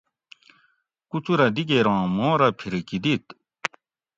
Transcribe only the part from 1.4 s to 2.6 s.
اۤ دیگیروں مُوں رہ